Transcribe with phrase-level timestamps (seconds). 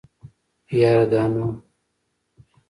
[0.79, 1.45] يره دا نو.